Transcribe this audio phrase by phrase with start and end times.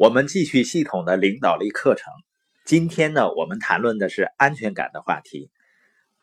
[0.00, 2.10] 我们继续系统的领导力课程。
[2.64, 5.50] 今天呢，我们谈论的是安全感的话题。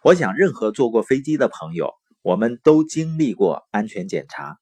[0.01, 1.93] 我想，任何坐过飞机的朋友，
[2.23, 4.57] 我们都经历过安全检查。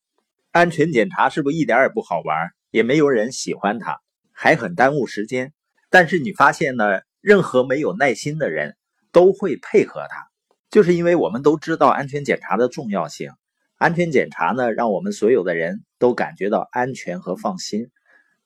[0.52, 2.50] 安全检查是不是一点也不好玩？
[2.72, 4.02] 也没有人喜欢它，
[4.34, 5.54] 还很耽误时间。
[5.90, 8.76] 但是你发现呢，任何没有耐心的人
[9.14, 10.28] 都会配合它，
[10.70, 13.32] 就是因为我们都知道安全检查的重要性。
[13.78, 17.92] 安全检查呢，让我们所有的人都感觉到安全和放心。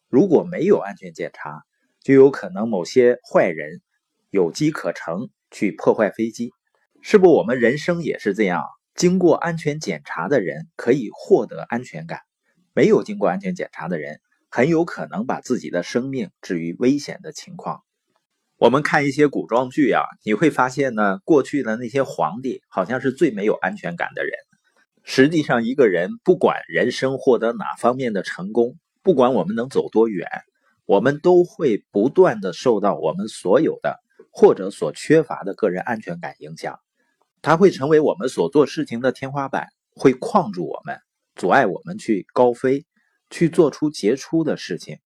[0.09, 1.63] 如果没有安全检查，
[2.01, 3.81] 就有可能某些坏人
[4.31, 6.51] 有机可乘去破坏飞机。
[7.01, 7.31] 是不？
[7.31, 12.19] 我们人生也是这样，经过安全检查的人可以获得安全感，
[12.73, 14.19] 没有经过安全检查的人
[14.49, 17.83] 很有可能把自己的生命置于危险的情况。
[18.57, 24.31] 我们看一些古装剧啊，你会发现呢，过去的那些皇帝好像是最没有安全感的人。
[25.03, 28.77] 实际上，一个人不管人生获得哪方面的成功。
[29.09, 30.29] 不管我们能走多远，
[30.85, 33.99] 我们都会不断的受到我们所有的
[34.31, 36.79] 或者所缺乏的个人安全感影响，
[37.41, 40.99] 它会成为我们所做事情的天花板，会框住我们，
[41.33, 42.85] 阻碍我们去高飞，
[43.31, 44.99] 去做出杰出的事情。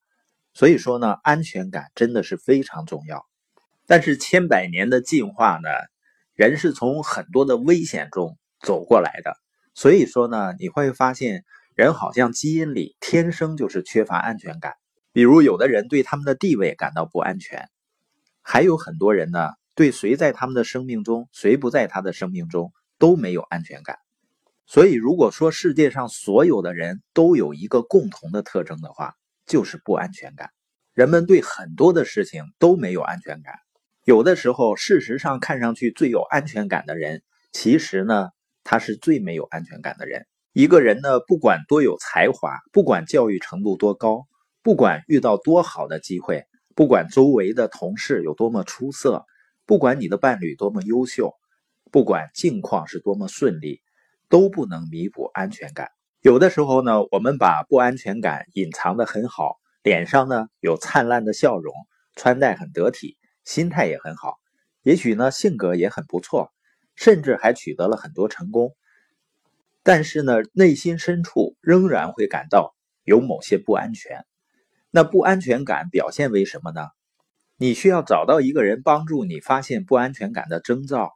[0.54, 3.26] 所以说呢，安全感真的是非常重要。
[3.88, 5.70] 但是千百年的进化呢，
[6.34, 9.38] 人是从很多的危险中走过来的，
[9.74, 11.46] 所以说呢，你会发现。
[11.76, 14.74] 人好像基因里天生就是缺乏安全感，
[15.12, 17.68] 比如有的人对他们的地位感到不安全，
[18.42, 23.98] 还有很多人呢，对谁在他们的生命中，谁不在他的生命中都没有安全感。
[24.68, 29.16] 所以，如果说世界上所有的人都有一个共同的特征的话，
[29.46, 30.52] 就是不安全感。
[30.94, 33.56] 人们对很多的事情都没有安全感。
[34.06, 38.30] 有的时候，事实上看上去最有安全感的人，其实呢，
[38.64, 40.28] 他是最没有安全感的人。
[40.54, 44.28] 一个人呢，不管多有才华，不管教育程度多高，
[44.62, 49.26] 不管遇到多好的机会，不管周围的同事有多么出色，
[49.66, 51.34] 不管你的伴侣多么优秀，
[51.90, 53.82] 不管境况是多么顺利，
[54.30, 55.90] 都不能弥补安全感。
[56.22, 61.74] 有的时候呢，我们把不安全感隐藏的很好，脸上呢有灿烂的笑容，
[62.16, 64.36] 穿戴很得体，心态也很好，
[64.84, 66.54] 也许呢性格也很不错，
[66.96, 68.76] 甚至还取得了很多成功。
[69.84, 72.74] 但是呢，内心深处仍然会感到
[73.04, 74.26] 有某些不安全。
[74.90, 76.88] 那不安全感表现为什么呢？
[77.58, 81.14] 你需要找到一个人帮助你发现不安全感的征兆。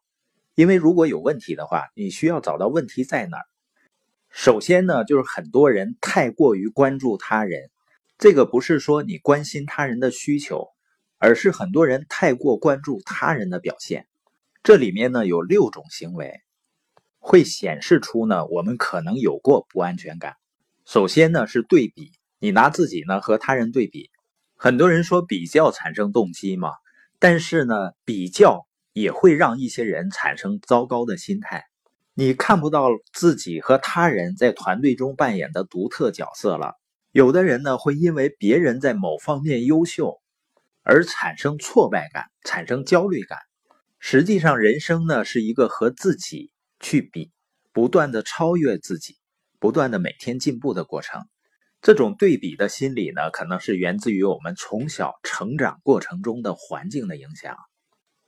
[0.54, 3.46] 因为如果有问题的话，你需要找到问题在哪儿。
[4.30, 7.70] 首先呢，就是很多人太过于关注他人。
[8.18, 10.68] 这个不是说你关心他人的需求，
[11.20, 14.08] 而是很多人太过关注他人的表现。
[14.64, 16.42] 这里面呢，有六种行为。
[17.28, 20.36] 会显示出呢，我们可能有过不安全感。
[20.86, 24.10] 首先呢是对比，你拿自己呢和他人对比。
[24.56, 26.70] 很多人说比较产生动机嘛，
[27.20, 31.66] 但是呢比较也会让一些人产生糟糕的心态。
[32.14, 36.76] 你看不到自己和他人在团队中扮演的独特角色了。
[37.12, 40.22] 有的人呢会因为别人在某方面优秀
[40.82, 43.38] 而产生挫败感，产生焦虑感。
[44.00, 46.52] 实际上，人生呢是一个和自己。
[46.80, 47.32] 去比，
[47.74, 49.16] 不断的超越自己，
[49.60, 51.22] 不断的每天进步的过程。
[51.82, 57.56] 这种对比的心理呢，可能是源自于我们从小成长过程中的环境的影响。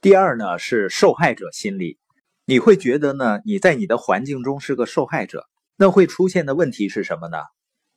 [0.02, 1.98] 第二呢，是受害者心理。
[2.46, 5.48] 你会觉得呢，你在你的环境中是个受害者。
[5.76, 7.38] 那会出现的问题是什么呢？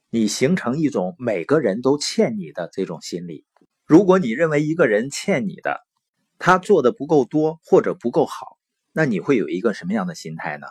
[0.09, 3.45] 你形成一种每个人都欠你的这种心理。
[3.87, 5.81] 如果你认为一个人欠你的，
[6.39, 8.59] 他做的不够多或者不够好。
[8.93, 10.67] 那你会有一个什么样的心态呢？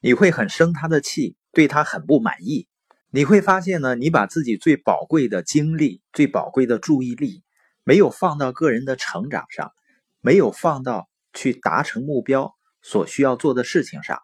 [0.00, 2.68] 你会很生他的气，对他很不满意。
[3.10, 7.42] 你会发现呢，你把自己最宝贵的精力、最宝贵的注意力，
[7.82, 9.72] 没有放到个人的成长上，
[10.20, 14.22] 没有放到去达成目标所需要做的事情上。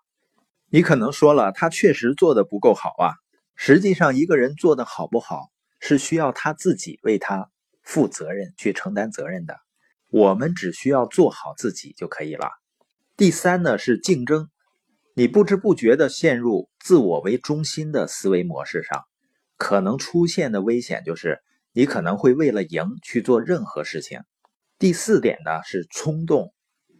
[0.68, 3.14] 你可能说了，他确实做的不够好啊。
[3.56, 5.50] 实际上，一个人做的好不好，
[5.80, 7.50] 是需要他自己为他
[7.82, 9.58] 负责任、去承担责任的。
[10.10, 12.48] 我们只需要做好自己就可以了。
[13.16, 14.50] 第三呢是竞争，
[15.14, 19.04] 你不知不觉的陷入自我为中心的思维模式上，
[19.56, 21.40] 可能出现的危险就是
[21.72, 24.18] 你可能会为了赢去做任何事情。
[24.80, 26.52] 第四点呢是冲动，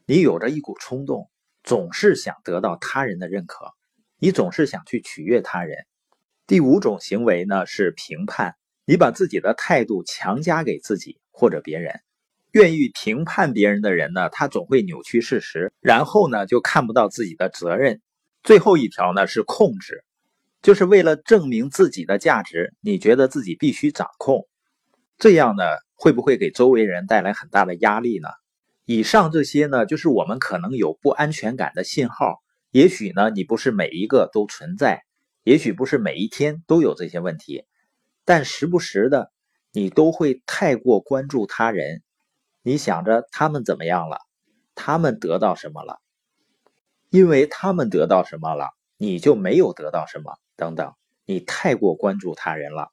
[0.06, 1.28] 你有着一股冲动，
[1.64, 3.72] 总是想得到他人的认可，
[4.20, 5.76] 你总是想去取悦他人。
[6.46, 12.00] 第五种行为呢是评判，你把自己的态度强加给自己或者别人。
[12.54, 18.00] 愿意评判别人的人呢，他总会扭曲事实，然后呢就看不到自己的责任。
[18.44, 20.04] 最后一条呢是控制，
[20.62, 24.46] 就是为了证明自己的价值，你觉得自己必须掌控。
[25.18, 25.64] 这样呢，
[25.96, 28.28] 会不会给周围人带来很大的压力呢？
[28.84, 32.40] 以上这些呢，就是我们可能有不安全感的信号。
[32.70, 35.02] 也许呢，你不是每一个都存在，
[35.42, 37.64] 也许不是每一天都有这些问题，
[38.24, 39.32] 但时不时的，
[39.72, 42.03] 你都会太过关注他人，
[42.66, 44.20] 你想着他们怎么样了，
[44.74, 46.00] 他们得到什么了，
[47.10, 50.94] 因为他们得到什么了，你就没有得到什么，等等，
[51.26, 52.90] 你太过关注他人了。